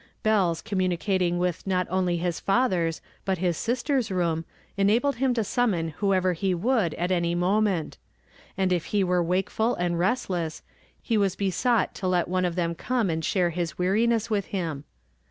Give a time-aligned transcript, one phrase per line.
[0.23, 5.89] Bells connnunieating with not only his father's but his sisters' room enabled him to sunnnon
[5.99, 7.99] whoever he would at any moment;
[8.57, 10.63] and if lie were wikeful and restless,
[11.03, 14.85] he was bes(,u.i,ht to let one of them come and share Ins Aveariness with bim.